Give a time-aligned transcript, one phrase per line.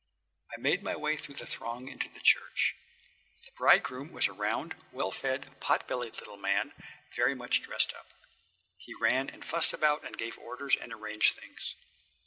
[0.51, 2.73] I made my way through the throng into the church.
[3.45, 6.73] The bridegroom was a round, well fed, pot bellied little man,
[7.15, 8.07] very much dressed up.
[8.79, 11.75] He ran and fussed about and gave orders and arranged things.